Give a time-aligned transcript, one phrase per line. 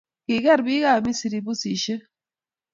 [0.25, 2.01] kigeer bik ab misrii pusishek